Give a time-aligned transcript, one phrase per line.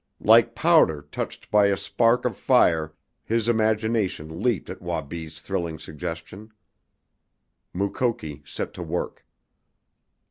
[0.19, 6.51] Like powder touched by a spark of fire his imagination leaped at Wabi's thrilling suggestion.
[7.75, 9.27] Mukoki set to work.